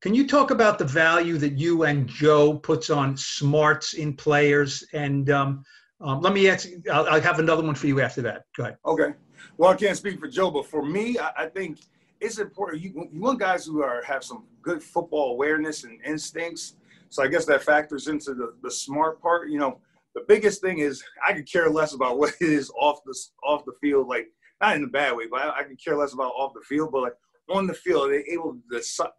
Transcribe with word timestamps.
Can 0.00 0.14
you 0.14 0.28
talk 0.28 0.52
about 0.52 0.78
the 0.78 0.84
value 0.84 1.38
that 1.38 1.58
you 1.58 1.82
and 1.82 2.06
Joe 2.06 2.56
puts 2.56 2.88
on 2.88 3.16
smarts 3.16 3.94
in 3.94 4.14
players? 4.14 4.84
And 4.92 5.28
um, 5.30 5.64
um, 6.00 6.20
let 6.20 6.32
me 6.32 6.48
ask. 6.48 6.68
I'll, 6.92 7.06
I'll, 7.08 7.20
have 7.20 7.40
another 7.40 7.64
one 7.64 7.74
for 7.74 7.88
you 7.88 8.00
after 8.00 8.22
that. 8.22 8.44
Go 8.56 8.64
ahead. 8.64 8.76
Okay. 8.86 9.14
Well, 9.56 9.70
I 9.70 9.74
can't 9.74 9.96
speak 9.96 10.20
for 10.20 10.28
Joe, 10.28 10.52
but 10.52 10.66
for 10.66 10.84
me, 10.84 11.18
I, 11.18 11.30
I 11.36 11.46
think 11.46 11.80
it's 12.20 12.38
important. 12.38 12.82
You, 12.82 13.08
you 13.12 13.20
want 13.20 13.40
guys 13.40 13.66
who 13.66 13.82
are 13.82 14.00
have 14.04 14.22
some 14.22 14.44
good 14.62 14.82
football 14.82 15.32
awareness 15.32 15.82
and 15.82 15.98
instincts. 16.04 16.76
So 17.08 17.24
I 17.24 17.26
guess 17.26 17.44
that 17.46 17.62
factors 17.62 18.06
into 18.06 18.34
the, 18.34 18.54
the 18.62 18.70
smart 18.70 19.20
part. 19.20 19.50
You 19.50 19.58
know, 19.58 19.80
the 20.14 20.24
biggest 20.28 20.60
thing 20.60 20.78
is 20.78 21.02
I 21.26 21.32
could 21.32 21.50
care 21.50 21.68
less 21.68 21.94
about 21.94 22.18
what 22.18 22.34
it 22.40 22.48
is 22.48 22.70
off 22.78 23.00
the 23.04 23.18
off 23.42 23.64
the 23.64 23.72
field. 23.80 24.06
Like 24.06 24.28
not 24.60 24.76
in 24.76 24.84
a 24.84 24.88
bad 24.88 25.16
way, 25.16 25.24
but 25.28 25.40
I, 25.40 25.60
I 25.60 25.62
could 25.64 25.82
care 25.82 25.96
less 25.96 26.12
about 26.12 26.32
off 26.36 26.54
the 26.54 26.60
field. 26.60 26.90
But 26.92 27.02
like 27.02 27.14
on 27.50 27.66
the 27.66 27.74
field, 27.74 28.10
they're 28.10 28.28
able 28.30 28.54
to 28.54 28.60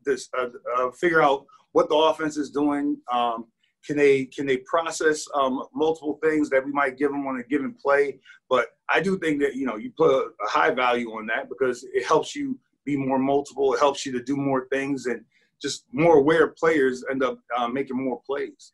this, 0.05 0.29
uh, 0.37 0.45
uh, 0.77 0.91
figure 0.91 1.21
out 1.21 1.45
what 1.71 1.89
the 1.89 1.95
offense 1.95 2.37
is 2.37 2.49
doing. 2.49 2.97
Um, 3.11 3.45
can 3.85 3.97
they 3.97 4.25
can 4.25 4.45
they 4.45 4.57
process 4.57 5.25
um, 5.33 5.63
multiple 5.73 6.19
things 6.21 6.49
that 6.49 6.65
we 6.65 6.71
might 6.71 6.97
give 6.97 7.11
them 7.11 7.25
on 7.27 7.39
a 7.39 7.43
given 7.43 7.73
play? 7.73 8.19
But 8.49 8.67
I 8.89 8.99
do 8.99 9.17
think 9.17 9.39
that 9.41 9.55
you 9.55 9.65
know 9.65 9.77
you 9.77 9.91
put 9.97 10.11
a, 10.11 10.29
high 10.41 10.71
value 10.71 11.09
on 11.11 11.25
that 11.27 11.49
because 11.49 11.85
it 11.93 12.05
helps 12.05 12.35
you 12.35 12.59
be 12.85 12.97
more 12.97 13.19
multiple. 13.19 13.73
It 13.73 13.79
helps 13.79 14.05
you 14.05 14.11
to 14.13 14.23
do 14.23 14.35
more 14.35 14.67
things, 14.71 15.05
and 15.05 15.23
just 15.61 15.85
more 15.91 16.17
aware 16.17 16.47
players 16.47 17.03
end 17.09 17.23
up 17.23 17.39
uh, 17.57 17.67
making 17.67 17.97
more 17.97 18.21
plays. 18.25 18.73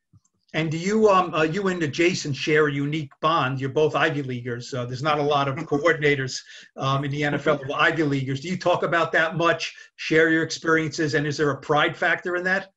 And 0.56 0.72
do 0.72 0.78
you, 0.78 1.10
um, 1.10 1.34
uh, 1.34 1.44
you 1.44 1.68
and 1.68 1.92
Jason 1.92 2.32
share 2.32 2.68
a 2.68 2.72
unique 2.72 3.12
bond? 3.20 3.60
You're 3.60 3.72
both 3.72 3.94
Ivy 3.94 4.22
Leaguers. 4.24 4.74
Uh, 4.74 4.86
there's 4.86 5.04
not 5.04 5.20
a 5.20 5.22
lot 5.22 5.50
of 5.50 5.56
coordinators 5.68 6.42
um, 6.78 7.04
in 7.04 7.12
the 7.12 7.24
NFL 7.24 7.66
of 7.66 7.72
Ivy 7.72 8.04
Leaguers. 8.04 8.40
Do 8.40 8.48
you 8.48 8.58
talk 8.58 8.84
about 8.84 9.12
that 9.12 9.36
much? 9.36 9.76
Share 9.98 10.30
your 10.30 10.44
experiences, 10.44 11.14
and 11.14 11.28
is 11.28 11.36
there 11.36 11.52
a 11.52 11.58
pride 11.58 11.96
factor 11.96 12.38
in 12.38 12.46
that? 12.46 12.72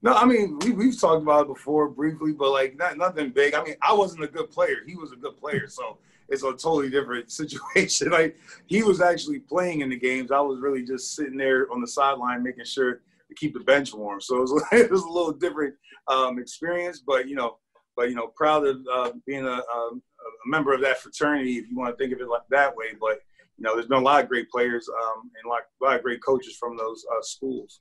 No, 0.00 0.14
I 0.14 0.24
mean 0.26 0.60
we 0.60 0.70
we've 0.72 1.00
talked 1.00 1.22
about 1.22 1.46
it 1.46 1.48
before 1.48 1.88
briefly, 1.88 2.32
but 2.32 2.52
like 2.52 2.76
not 2.76 2.98
nothing 2.98 3.30
big. 3.30 3.54
I 3.54 3.64
mean, 3.64 3.74
I 3.82 3.92
wasn't 3.92 4.22
a 4.22 4.28
good 4.28 4.50
player. 4.52 4.76
He 4.86 4.94
was 4.94 5.10
a 5.10 5.16
good 5.16 5.36
player, 5.36 5.66
so 5.66 5.98
it's 6.28 6.44
a 6.44 6.52
totally 6.52 6.88
different 6.88 7.32
situation. 7.40 8.10
Like 8.10 8.36
he 8.66 8.84
was 8.84 9.00
actually 9.00 9.40
playing 9.40 9.80
in 9.80 9.90
the 9.90 9.98
games. 9.98 10.30
I 10.30 10.40
was 10.40 10.60
really 10.60 10.84
just 10.84 11.16
sitting 11.16 11.36
there 11.36 11.68
on 11.72 11.80
the 11.80 11.88
sideline 11.88 12.44
making 12.44 12.66
sure 12.66 13.00
to 13.34 13.40
keep 13.40 13.54
the 13.54 13.60
bench 13.60 13.92
warm. 13.92 14.20
So 14.20 14.36
it 14.36 14.40
was, 14.40 14.64
it 14.72 14.90
was 14.90 15.02
a 15.02 15.08
little 15.08 15.32
different 15.32 15.74
um, 16.08 16.38
experience, 16.38 17.02
but 17.06 17.28
you 17.28 17.36
know, 17.36 17.58
but 17.96 18.08
you 18.08 18.16
know, 18.16 18.28
proud 18.28 18.66
of 18.66 18.78
uh, 18.92 19.12
being 19.26 19.44
a, 19.44 19.52
um, 19.52 20.02
a, 20.20 20.48
member 20.48 20.74
of 20.74 20.80
that 20.80 21.00
fraternity, 21.00 21.58
if 21.58 21.68
you 21.70 21.76
want 21.76 21.96
to 21.96 22.02
think 22.02 22.14
of 22.14 22.20
it 22.20 22.28
like 22.28 22.42
that 22.50 22.74
way. 22.74 22.86
But 23.00 23.20
you 23.56 23.64
know, 23.64 23.74
there's 23.74 23.86
been 23.86 23.98
a 23.98 24.04
lot 24.04 24.22
of 24.22 24.28
great 24.28 24.50
players 24.50 24.88
um, 24.88 25.30
and 25.40 25.48
like 25.48 25.62
a 25.80 25.84
lot 25.84 25.96
of 25.96 26.02
great 26.02 26.22
coaches 26.22 26.56
from 26.58 26.76
those 26.76 27.04
uh, 27.12 27.22
schools. 27.22 27.80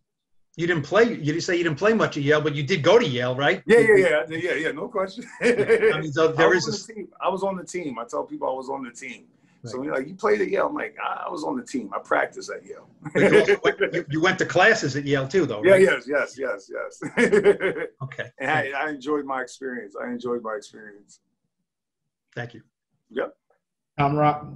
You 0.56 0.68
didn't 0.68 0.84
play. 0.84 1.06
You 1.06 1.34
didn't 1.34 1.42
say 1.42 1.58
you 1.58 1.64
didn't 1.64 1.80
play 1.80 1.94
much 1.94 2.16
at 2.16 2.22
Yale, 2.24 2.42
but 2.42 2.54
you 2.54 2.62
did 2.62 2.84
go 2.84 3.00
to 3.00 3.06
Yale, 3.06 3.36
right? 3.36 3.64
Yeah, 3.66 3.80
yeah, 3.80 3.96
yeah, 3.98 4.38
yeah, 4.38 4.54
yeah. 4.54 4.72
No 4.72 4.88
question. 4.88 5.26
I 5.42 5.98
mean, 6.00 6.12
so 6.12 6.28
there 6.32 6.54
is 6.54 6.68
a 6.68 6.94
team. 6.94 7.08
I 7.20 7.30
was 7.30 7.42
on 7.42 7.58
the 7.58 7.64
team. 7.64 7.98
I 7.98 8.06
tell 8.06 8.24
people 8.24 8.48
I 8.48 8.54
was 8.54 8.70
on 8.70 8.84
the 8.84 8.92
team. 8.92 9.26
Right. 9.64 9.72
So 9.72 9.82
you're 9.82 9.96
like, 9.96 10.08
you 10.08 10.16
played 10.16 10.42
at 10.42 10.50
Yale. 10.50 10.68
I'm 10.68 10.76
like, 10.76 10.98
I 11.02 11.30
was 11.30 11.44
on 11.44 11.56
the 11.56 11.64
team. 11.64 11.90
I 11.96 12.00
practiced 12.00 12.52
at 12.52 12.66
Yale. 12.66 12.90
you, 13.94 14.06
you, 14.10 14.22
went 14.22 14.38
to 14.40 14.46
classes 14.46 14.96
at 14.98 15.06
Yale 15.06 15.28
too, 15.28 15.46
though. 15.46 15.62
Right? 15.62 15.82
Yeah. 15.82 16.00
Yes. 16.06 16.38
Yes. 16.38 16.70
Yes. 16.70 17.02
Yes. 17.18 17.28
okay. 18.04 18.30
And 18.40 18.52
I, 18.52 18.72
I, 18.78 18.90
enjoyed 18.90 19.24
my 19.26 19.42
experience. 19.42 19.96
I 20.02 20.10
enjoyed 20.10 20.44
my 20.44 20.56
experience. 20.56 21.22
Thank 22.36 22.54
you. 22.54 22.62
Yep. 23.12 23.36
Tom 23.98 24.16
Rock. 24.16 24.48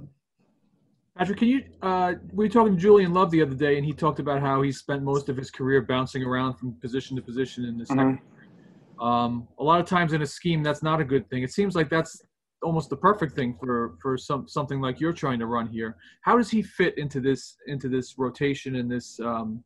Patrick, 1.16 1.38
can 1.38 1.48
you? 1.48 1.64
Uh, 1.80 2.14
we 2.32 2.44
were 2.44 2.50
talking 2.50 2.74
to 2.74 2.80
Julian 2.80 3.14
Love 3.14 3.30
the 3.30 3.42
other 3.42 3.54
day, 3.54 3.76
and 3.76 3.86
he 3.86 3.92
talked 3.92 4.20
about 4.20 4.40
how 4.40 4.60
he 4.62 4.70
spent 4.70 5.02
most 5.02 5.28
of 5.28 5.36
his 5.36 5.50
career 5.50 5.80
bouncing 5.80 6.22
around 6.22 6.54
from 6.54 6.72
position 6.74 7.16
to 7.16 7.22
position 7.22 7.64
in 7.64 7.78
the 7.78 7.84
mm-hmm. 7.84 9.04
Um, 9.04 9.46
a 9.58 9.64
lot 9.64 9.80
of 9.80 9.86
times 9.86 10.12
in 10.12 10.22
a 10.22 10.26
scheme, 10.26 10.62
that's 10.62 10.82
not 10.82 11.00
a 11.00 11.04
good 11.04 11.28
thing. 11.30 11.42
It 11.42 11.52
seems 11.52 11.74
like 11.76 11.88
that's 11.88 12.20
almost 12.62 12.90
the 12.90 12.96
perfect 12.96 13.34
thing 13.34 13.56
for 13.58 13.94
for 14.00 14.16
some 14.16 14.48
something 14.48 14.80
like 14.80 15.00
you're 15.00 15.12
trying 15.12 15.38
to 15.38 15.46
run 15.46 15.66
here. 15.66 15.96
How 16.22 16.36
does 16.36 16.50
he 16.50 16.62
fit 16.62 16.96
into 16.98 17.20
this 17.20 17.56
into 17.66 17.88
this 17.88 18.18
rotation 18.18 18.76
and 18.76 18.90
this 18.90 19.20
um, 19.20 19.62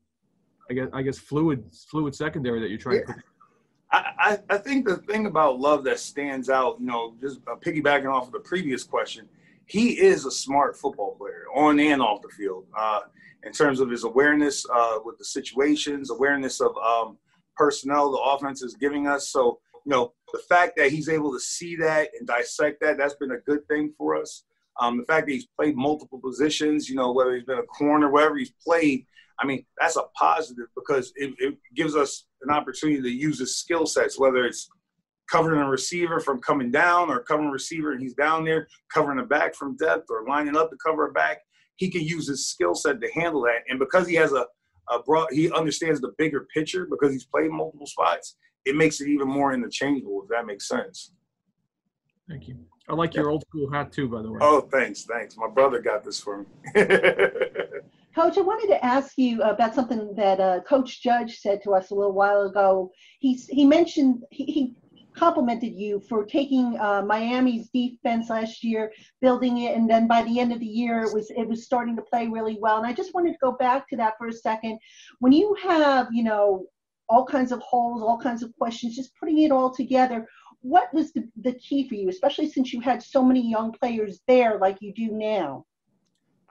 I 0.71 0.75
guess 0.75 0.89
I 0.93 1.03
guess 1.03 1.19
fluid 1.19 1.65
fluid 1.91 2.15
secondary 2.15 2.61
that 2.61 2.69
you're 2.69 2.79
trying 2.79 2.97
yeah. 2.97 3.07
to 3.07 3.15
put? 3.15 3.23
I, 3.95 4.39
I 4.49 4.57
think 4.57 4.89
the 4.89 4.97
thing 4.97 5.27
about 5.27 5.61
Love 5.61 5.85
that 5.85 5.99
stands 5.99 6.49
out, 6.49 6.81
you 6.81 6.87
know, 6.87 7.15
just 7.21 7.41
uh, 7.47 7.57
piggybacking 7.57 8.11
off 8.11 8.27
of 8.27 8.33
the 8.33 8.41
previous 8.41 8.85
question, 8.85 9.29
he 9.67 10.01
is 10.01 10.25
a 10.25 10.31
smart 10.31 10.79
football 10.79 11.15
player 11.17 11.45
on 11.55 11.79
and 11.79 12.01
off 12.01 12.23
the 12.23 12.29
field. 12.29 12.65
Uh, 12.75 13.01
in 13.45 13.53
terms 13.53 13.81
of 13.81 13.91
his 13.91 14.05
awareness 14.05 14.65
uh, 14.73 14.99
with 15.05 15.19
the 15.19 15.25
situations, 15.25 16.11
awareness 16.11 16.61
of 16.61 16.75
um, 16.79 17.19
personnel 17.57 18.11
the 18.11 18.19
offense 18.19 18.63
is 18.63 18.75
giving 18.75 19.07
us. 19.07 19.29
So 19.29 19.59
you 19.85 19.91
know, 19.91 20.13
the 20.33 20.39
fact 20.49 20.75
that 20.77 20.91
he's 20.91 21.09
able 21.09 21.33
to 21.33 21.41
see 21.41 21.77
that 21.77 22.09
and 22.19 22.27
dissect 22.27 22.81
that, 22.81 22.99
that's 22.99 23.15
been 23.15 23.33
a 23.33 23.39
good 23.39 23.67
thing 23.69 23.93
for 23.97 24.17
us. 24.17 24.45
Um, 24.81 24.99
the 24.99 25.05
fact 25.05 25.27
that 25.27 25.33
he's 25.33 25.47
played 25.59 25.77
multiple 25.77 26.19
positions, 26.19 26.89
you 26.89 26.97
know, 26.97 27.13
whether 27.13 27.35
he's 27.35 27.45
been 27.45 27.59
a 27.59 27.65
corner, 27.65 28.11
wherever 28.11 28.37
he's 28.37 28.55
played, 28.65 29.07
I 29.39 29.47
mean, 29.47 29.65
that's 29.79 29.97
a 29.97 30.05
positive 30.17 30.67
because 30.75 31.13
it, 31.17 31.35
it 31.39 31.59
gives 31.75 31.97
us 31.97 32.27
an 32.43 32.51
opportunity 32.51 33.03
to 33.03 33.11
use 33.11 33.39
his 33.39 33.57
skill 33.57 33.87
sets, 33.87 34.19
whether 34.19 34.45
it's 34.45 34.69
covering 35.31 35.61
a 35.61 35.69
receiver 35.69 36.21
from 36.21 36.41
coming 36.41 36.71
down 36.71 37.11
or 37.11 37.21
covering 37.21 37.49
a 37.49 37.53
receiver 37.53 37.93
and 37.93 38.03
he's 38.03 38.15
down 38.15 38.45
there, 38.45 38.69
covering 38.93 39.19
a 39.19 39.25
back 39.25 39.55
from 39.55 39.77
depth 39.77 40.07
or 40.11 40.25
lining 40.29 40.57
up 40.57 40.71
to 40.71 40.77
cover 40.85 41.09
a 41.09 41.13
back. 41.13 41.39
He 41.77 41.91
can 41.91 42.03
use 42.03 42.29
his 42.29 42.49
skill 42.49 42.75
set 42.75 43.01
to 43.01 43.13
handle 43.13 43.43
that. 43.43 43.63
And 43.69 43.79
because 43.79 44.07
he 44.07 44.15
has 44.15 44.33
a, 44.33 44.47
a 44.91 45.03
broad, 45.05 45.29
he 45.33 45.51
understands 45.51 46.01
the 46.01 46.13
bigger 46.19 46.47
picture 46.55 46.87
because 46.89 47.13
he's 47.13 47.25
played 47.25 47.51
multiple 47.51 47.87
spots 47.87 48.37
it 48.65 48.77
makes 48.77 49.01
it 49.01 49.09
even 49.09 49.29
more 49.29 49.53
interchangeable, 49.53 50.23
if 50.23 50.29
that 50.29 50.47
makes 50.47 50.69
sense. 50.69 51.13
Thank 52.29 52.49
you. 52.49 52.57
I 52.89 52.95
like 52.95 53.15
your 53.15 53.31
old 53.31 53.43
school 53.43 53.71
hat 53.71 53.93
too, 53.93 54.09
by 54.09 54.23
the 54.23 54.31
way. 54.31 54.39
Oh, 54.41 54.61
thanks, 54.61 55.05
thanks. 55.05 55.37
My 55.37 55.49
brother 55.49 55.81
got 55.81 56.05
this 56.05 56.21
for 56.21 56.39
me. 56.39 56.47
Coach, 58.15 58.37
I 58.37 58.43
wanted 58.43 58.67
to 58.69 58.85
ask 58.85 59.17
you 59.17 59.41
about 59.43 59.75
something 59.75 60.15
that 60.17 60.39
uh, 60.39 60.61
Coach 60.61 61.03
Judge 61.03 61.39
said 61.39 61.63
to 61.63 61.71
us 61.71 61.91
a 61.91 61.95
little 61.95 62.13
while 62.13 62.43
ago. 62.43 62.91
He 63.21 63.35
he 63.49 63.65
mentioned 63.65 64.25
he, 64.31 64.45
he 64.45 64.75
complimented 65.15 65.75
you 65.75 66.01
for 66.01 66.25
taking 66.25 66.79
uh, 66.79 67.03
Miami's 67.03 67.69
defense 67.73 68.29
last 68.31 68.63
year, 68.63 68.93
building 69.21 69.59
it, 69.59 69.77
and 69.77 69.89
then 69.89 70.07
by 70.07 70.23
the 70.25 70.41
end 70.41 70.53
of 70.53 70.61
the 70.61 70.67
year, 70.67 71.03
it 71.03 71.15
was 71.15 71.31
it 71.31 71.49
was 71.49 71.65
starting 71.65 71.97
to 71.97 72.03
play 72.03 72.27
really 72.27 72.59
well. 72.61 72.77
And 72.77 72.87
I 72.87 72.93
just 72.93 73.15
wanted 73.15 73.33
to 73.33 73.39
go 73.41 73.53
back 73.53 73.89
to 73.89 73.97
that 73.97 74.15
for 74.19 74.27
a 74.27 74.33
second. 74.33 74.79
When 75.21 75.33
you 75.33 75.57
have 75.63 76.09
you 76.13 76.25
know 76.25 76.67
all 77.13 77.27
kinds 77.27 77.53
of 77.53 77.61
holes, 77.61 78.03
all 78.03 78.19
kinds 78.19 78.43
of 78.43 78.57
questions, 78.57 78.97
just 78.97 79.15
putting 79.17 79.41
it 79.41 79.53
all 79.53 79.71
together. 79.71 80.27
What 80.63 80.93
was 80.95 81.13
the, 81.13 81.29
the 81.43 81.53
key 81.53 81.87
for 81.87 81.95
you, 81.95 82.09
especially 82.09 82.51
since 82.51 82.73
you 82.73 82.81
had 82.81 83.03
so 83.03 83.23
many 83.23 83.47
young 83.47 83.73
players 83.73 84.21
there 84.27 84.59
like 84.59 84.79
you 84.81 84.95
do 84.95 85.09
now? 85.13 85.67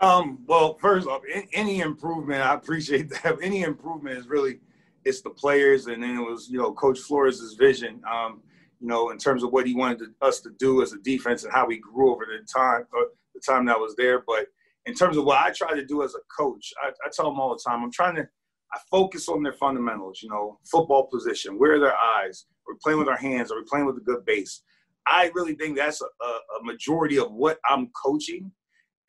Um, 0.02 0.40
well, 0.46 0.78
first 0.80 1.08
off, 1.08 1.22
any 1.54 1.80
improvement, 1.80 2.42
I 2.44 2.54
appreciate 2.54 3.10
that. 3.24 3.38
Any 3.42 3.64
improvement 3.64 4.20
is 4.20 4.28
really, 4.28 4.60
it's 5.04 5.22
the 5.22 5.32
players, 5.32 5.88
and 5.88 6.04
then 6.04 6.18
it 6.18 6.22
was, 6.22 6.48
you 6.50 6.60
know, 6.60 6.72
Coach 6.74 7.00
Flores' 7.00 7.56
vision, 7.58 8.02
um, 8.12 8.42
you 8.80 8.88
know, 8.88 9.10
in 9.10 9.18
terms 9.18 9.44
of 9.44 9.52
what 9.52 9.66
he 9.66 9.74
wanted 9.74 10.00
to, 10.00 10.08
us 10.22 10.42
to 10.42 10.52
do 10.60 10.84
as 10.84 10.94
a 10.94 11.00
defense 11.00 11.44
and 11.44 11.52
how 11.52 11.66
we 11.66 11.80
grew 11.80 12.12
over 12.12 12.26
the 12.26 12.46
time, 12.46 12.86
uh, 12.96 13.06
the 13.34 13.42
time 13.42 13.66
that 13.66 13.80
was 13.80 13.96
there. 13.96 14.24
But 14.28 14.46
in 14.86 14.94
terms 14.94 15.18
of 15.18 15.26
what 15.26 15.40
I 15.40 15.52
try 15.52 15.74
to 15.74 15.86
do 15.86 16.04
as 16.04 16.14
a 16.14 16.20
coach, 16.36 16.72
I, 16.84 16.90
I 16.90 17.10
tell 17.12 17.26
them 17.26 17.40
all 17.40 17.50
the 17.50 17.62
time, 17.68 17.84
I'm 17.84 17.92
trying 17.92 18.16
to 18.16 18.28
I 18.74 18.80
focus 18.90 19.28
on 19.28 19.44
their 19.44 19.54
fundamentals, 19.54 20.22
you 20.22 20.30
know, 20.30 20.60
football 20.70 21.08
position, 21.12 21.58
where 21.58 21.74
are 21.74 21.80
their 21.80 21.96
eyes? 21.96 22.46
Are 22.68 22.74
we 22.74 22.80
playing 22.82 23.00
with 23.00 23.10
our 23.10 23.18
hands? 23.18 23.52
Are 23.52 23.58
we 23.58 23.66
playing 23.70 23.86
with 23.86 23.98
a 23.98 24.02
good 24.02 24.26
base? 24.26 24.64
I 25.08 25.32
really 25.34 25.56
think 25.56 25.78
that's 25.78 26.02
a, 26.02 26.06
a, 26.06 26.64
majority 26.64 27.18
of 27.18 27.32
what 27.32 27.58
I'm 27.68 27.88
coaching. 27.88 28.52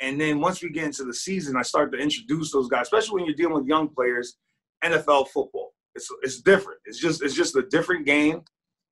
And 0.00 0.20
then 0.20 0.40
once 0.40 0.62
we 0.62 0.70
get 0.70 0.84
into 0.84 1.04
the 1.04 1.14
season, 1.14 1.56
I 1.56 1.62
start 1.62 1.92
to 1.92 1.98
introduce 1.98 2.50
those 2.50 2.68
guys, 2.68 2.86
especially 2.86 3.16
when 3.16 3.26
you're 3.26 3.36
dealing 3.36 3.54
with 3.54 3.66
young 3.66 3.88
players, 3.88 4.36
NFL 4.82 5.28
football. 5.28 5.74
It's, 5.94 6.08
it's 6.22 6.40
different. 6.40 6.80
It's 6.86 6.98
just 6.98 7.22
it's 7.22 7.34
just 7.34 7.54
a 7.56 7.62
different 7.70 8.06
game. 8.06 8.42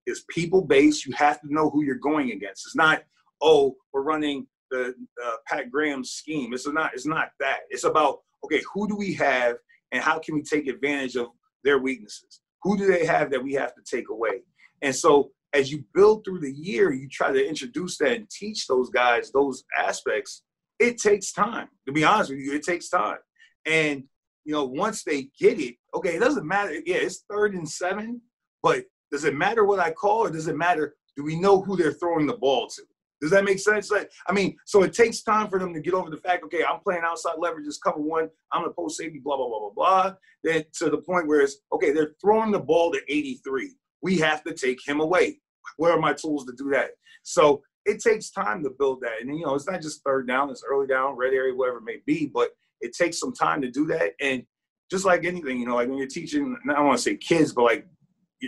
It's 0.06 0.24
people 0.28 0.62
based. 0.62 1.06
You 1.06 1.14
have 1.14 1.40
to 1.40 1.52
know 1.52 1.70
who 1.70 1.82
you're 1.82 1.96
going 1.96 2.32
against. 2.32 2.66
It's 2.66 2.76
not, 2.76 3.02
oh, 3.40 3.74
we're 3.92 4.02
running 4.02 4.46
the 4.70 4.94
uh, 5.24 5.36
Pat 5.46 5.70
Graham 5.70 6.04
scheme. 6.04 6.52
It's 6.52 6.68
not. 6.68 6.92
It's 6.92 7.06
not 7.06 7.30
that. 7.40 7.60
It's 7.70 7.84
about 7.84 8.18
okay, 8.44 8.62
who 8.72 8.86
do 8.86 8.96
we 8.96 9.14
have 9.14 9.56
and 9.92 10.02
how 10.02 10.18
can 10.18 10.34
we 10.34 10.42
take 10.42 10.66
advantage 10.66 11.16
of 11.16 11.28
their 11.64 11.78
weaknesses? 11.78 12.40
Who 12.62 12.76
do 12.76 12.86
they 12.86 13.06
have 13.06 13.30
that 13.30 13.42
we 13.42 13.54
have 13.54 13.74
to 13.74 13.82
take 13.82 14.08
away? 14.10 14.42
And 14.82 14.94
so 14.94 15.30
as 15.52 15.70
you 15.70 15.84
build 15.94 16.24
through 16.24 16.40
the 16.40 16.52
year, 16.52 16.92
you 16.92 17.08
try 17.08 17.32
to 17.32 17.48
introduce 17.48 17.98
that 17.98 18.12
and 18.12 18.30
teach 18.30 18.66
those 18.66 18.90
guys 18.90 19.32
those 19.32 19.64
aspects. 19.76 20.42
It 20.78 20.98
takes 20.98 21.32
time. 21.32 21.68
To 21.86 21.92
be 21.92 22.04
honest 22.04 22.30
with 22.30 22.40
you, 22.40 22.54
it 22.54 22.62
takes 22.62 22.88
time. 22.88 23.18
And 23.66 24.04
you 24.44 24.52
know, 24.52 24.64
once 24.64 25.04
they 25.04 25.28
get 25.38 25.60
it, 25.60 25.76
okay, 25.94 26.16
it 26.16 26.20
doesn't 26.20 26.46
matter. 26.46 26.72
Yeah, 26.86 26.96
it's 26.96 27.24
third 27.30 27.54
and 27.54 27.68
seven, 27.68 28.20
but 28.62 28.84
does 29.10 29.24
it 29.24 29.34
matter 29.34 29.64
what 29.64 29.80
I 29.80 29.90
call 29.90 30.20
or 30.20 30.30
does 30.30 30.48
it 30.48 30.56
matter? 30.56 30.94
Do 31.16 31.24
we 31.24 31.38
know 31.38 31.60
who 31.60 31.76
they're 31.76 31.92
throwing 31.92 32.26
the 32.26 32.36
ball 32.36 32.68
to? 32.68 32.82
Does 33.20 33.30
that 33.30 33.44
make 33.44 33.58
sense? 33.58 33.90
Like, 33.90 34.10
I 34.26 34.32
mean, 34.32 34.56
so 34.64 34.82
it 34.82 34.92
takes 34.92 35.22
time 35.22 35.48
for 35.48 35.58
them 35.58 35.74
to 35.74 35.80
get 35.80 35.94
over 35.94 36.08
the 36.08 36.16
fact, 36.16 36.42
okay, 36.44 36.64
I'm 36.64 36.80
playing 36.80 37.02
outside 37.04 37.34
leverage, 37.38 37.66
just 37.66 37.82
cover 37.82 38.00
one, 38.00 38.30
I'm 38.52 38.62
gonna 38.62 38.72
post 38.72 38.96
safety, 38.96 39.20
blah, 39.22 39.36
blah, 39.36 39.48
blah, 39.48 39.58
blah, 39.58 39.70
blah. 39.74 40.14
Then 40.42 40.64
to 40.78 40.90
the 40.90 40.98
point 40.98 41.28
where 41.28 41.40
it's 41.40 41.58
okay, 41.72 41.92
they're 41.92 42.14
throwing 42.20 42.50
the 42.50 42.60
ball 42.60 42.92
to 42.92 43.00
83. 43.08 43.74
We 44.02 44.18
have 44.18 44.42
to 44.44 44.54
take 44.54 44.78
him 44.86 45.00
away. 45.00 45.40
Where 45.76 45.92
are 45.92 46.00
my 46.00 46.14
tools 46.14 46.46
to 46.46 46.52
do 46.56 46.70
that? 46.70 46.92
So 47.22 47.62
it 47.84 48.00
takes 48.02 48.30
time 48.30 48.62
to 48.64 48.70
build 48.70 49.02
that. 49.02 49.20
And 49.20 49.36
you 49.36 49.44
know, 49.44 49.54
it's 49.54 49.68
not 49.68 49.82
just 49.82 50.02
third 50.02 50.26
down, 50.26 50.50
it's 50.50 50.64
early 50.68 50.86
down, 50.86 51.16
red 51.16 51.34
area, 51.34 51.54
whatever 51.54 51.78
it 51.78 51.84
may 51.84 51.98
be, 52.06 52.30
but 52.32 52.50
it 52.80 52.94
takes 52.96 53.18
some 53.18 53.34
time 53.34 53.60
to 53.62 53.70
do 53.70 53.86
that. 53.88 54.12
And 54.20 54.44
just 54.90 55.04
like 55.04 55.24
anything, 55.24 55.60
you 55.60 55.66
know, 55.66 55.76
like 55.76 55.88
when 55.88 55.98
you're 55.98 56.06
teaching, 56.06 56.56
I 56.68 56.74
don't 56.74 56.86
want 56.86 56.98
to 56.98 57.02
say 57.02 57.16
kids, 57.16 57.52
but 57.52 57.64
like 57.64 57.86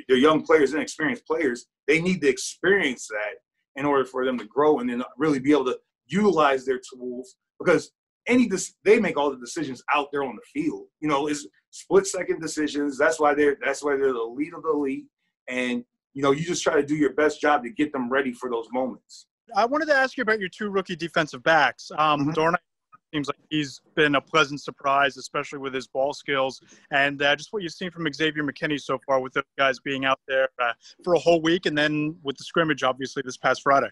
the 0.09 0.17
young 0.17 0.43
players, 0.43 0.73
inexperienced 0.73 1.27
players, 1.27 1.67
they 1.87 2.01
need 2.01 2.23
to 2.23 2.29
experience 2.29 3.07
that 3.09 3.35
in 3.77 3.85
order 3.85 4.05
for 4.05 4.25
them 4.25 4.39
to 4.39 4.45
grow 4.45 4.81
and 4.81 4.89
then 4.89 5.03
really 5.17 5.39
be 5.39 5.53
able 5.53 5.65
to 5.65 5.79
utilize 6.07 6.65
their 6.65 6.81
tools 6.93 7.37
because 7.59 7.93
any 8.27 8.49
they 8.85 9.01
make 9.01 9.17
all 9.17 9.31
the 9.31 9.39
decisions 9.39 9.83
out 9.93 10.09
there 10.13 10.23
on 10.23 10.37
the 10.37 10.61
field. 10.61 10.87
You 11.01 11.09
know, 11.09 11.27
it's 11.27 11.47
split 11.71 12.07
second 12.07 12.41
decisions. 12.41 12.97
That's 12.99 13.19
why 13.19 13.35
they're 13.35 13.57
that's 13.65 13.83
why 13.83 13.97
they're 13.97 14.13
the 14.13 14.21
elite 14.21 14.55
of 14.55 14.63
the 14.63 14.71
elite. 14.71 15.07
And 15.49 15.85
you 16.15 16.23
know, 16.23 16.31
you 16.31 16.45
just 16.45 16.63
try 16.63 16.75
to 16.75 16.87
do 16.87 16.95
your 16.95 17.15
best 17.15 17.41
job 17.41 17.65
to 17.65 17.71
get 17.71 17.93
them 17.93 18.11
ready 18.11 18.33
for 18.33 18.51
those 18.51 18.67
moments. 18.73 19.27
I 19.57 19.65
wanted 19.65 19.87
to 19.87 19.95
ask 19.95 20.17
you 20.17 20.23
about 20.23 20.39
your 20.39 20.49
two 20.49 20.71
rookie 20.71 20.97
defensive 20.97 21.43
backs. 21.43 21.91
Um, 21.99 22.21
mm-hmm. 22.21 22.31
Seems 23.13 23.29
like 23.29 23.37
he's 23.51 23.81
been 23.95 24.15
a 24.15 24.21
pleasant 24.21 24.61
surprise, 24.61 25.17
especially 25.17 25.59
with 25.59 25.75
his 25.75 25.87
ball 25.87 26.13
skills. 26.13 26.61
And 26.91 27.23
uh, 27.23 27.37
just 27.37 27.53
what 27.53 27.63
you've 27.63 27.73
seen 27.73 27.91
from 27.91 28.11
Xavier 28.13 28.43
McKinney 28.43 28.81
so 28.81 28.99
far 29.07 29.21
with 29.21 29.33
those 29.35 29.45
guys 29.59 29.79
being 29.81 30.05
out 30.05 30.21
there 30.27 30.49
uh, 30.61 30.73
for 31.05 31.15
a 31.15 31.19
whole 31.19 31.41
week 31.41 31.67
and 31.67 31.77
then 31.77 32.17
with 32.23 32.37
the 32.37 32.45
scrimmage, 32.45 32.83
obviously, 32.83 33.23
this 33.25 33.37
past 33.37 33.63
Friday. 33.63 33.91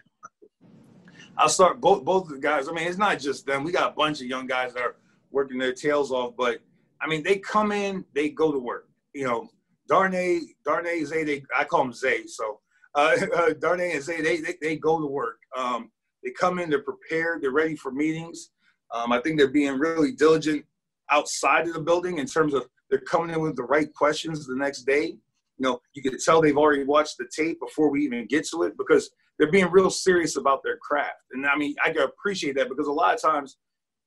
I'll 1.37 1.49
start 1.49 1.79
both 1.79 2.03
both 2.03 2.25
of 2.25 2.33
the 2.33 2.39
guys. 2.39 2.67
I 2.67 2.73
mean, 2.73 2.87
it's 2.87 2.97
not 2.97 3.19
just 3.19 3.45
them. 3.45 3.63
We 3.63 3.71
got 3.71 3.93
a 3.93 3.95
bunch 3.95 4.19
of 4.19 4.27
young 4.27 4.47
guys 4.47 4.73
that 4.73 4.83
are 4.83 4.95
working 5.31 5.57
their 5.57 5.73
tails 5.73 6.11
off, 6.11 6.33
but 6.37 6.59
I 7.01 7.07
mean, 7.07 7.23
they 7.23 7.37
come 7.37 7.71
in, 7.71 8.03
they 8.13 8.29
go 8.29 8.51
to 8.51 8.59
work. 8.59 8.89
You 9.13 9.25
know, 9.25 9.49
Darnay, 9.87 10.41
Darnay, 10.65 11.03
Zay, 11.05 11.23
they, 11.23 11.43
I 11.57 11.63
call 11.63 11.83
them 11.83 11.93
Zay. 11.93 12.25
So 12.27 12.59
uh, 12.95 13.15
uh, 13.35 13.53
Darnay 13.59 13.93
and 13.93 14.03
Zay, 14.03 14.21
they, 14.21 14.37
they, 14.37 14.55
they 14.61 14.75
go 14.75 14.99
to 14.99 15.07
work. 15.07 15.39
Um, 15.55 15.91
they 16.23 16.31
come 16.31 16.59
in, 16.59 16.69
they're 16.69 16.83
prepared, 16.83 17.41
they're 17.41 17.51
ready 17.51 17.75
for 17.75 17.91
meetings. 17.91 18.49
Um, 18.93 19.11
I 19.11 19.19
think 19.21 19.37
they're 19.37 19.47
being 19.47 19.79
really 19.79 20.11
diligent 20.11 20.65
outside 21.11 21.67
of 21.67 21.73
the 21.73 21.81
building 21.81 22.17
in 22.17 22.25
terms 22.25 22.53
of 22.53 22.67
they're 22.89 22.99
coming 22.99 23.33
in 23.33 23.41
with 23.41 23.55
the 23.55 23.63
right 23.63 23.93
questions 23.93 24.45
the 24.45 24.55
next 24.55 24.83
day. 24.83 25.15
You 25.57 25.67
know, 25.67 25.81
you 25.93 26.01
can 26.01 26.17
tell 26.19 26.41
they've 26.41 26.57
already 26.57 26.83
watched 26.83 27.17
the 27.17 27.29
tape 27.33 27.59
before 27.59 27.89
we 27.89 28.03
even 28.03 28.25
get 28.27 28.47
to 28.49 28.63
it 28.63 28.77
because 28.77 29.11
they're 29.37 29.51
being 29.51 29.71
real 29.71 29.89
serious 29.89 30.35
about 30.35 30.61
their 30.63 30.77
craft. 30.77 31.15
And 31.33 31.45
I 31.45 31.55
mean, 31.55 31.75
I 31.83 31.91
can 31.91 32.03
appreciate 32.03 32.55
that 32.55 32.69
because 32.69 32.87
a 32.87 32.91
lot 32.91 33.13
of 33.13 33.21
times 33.21 33.57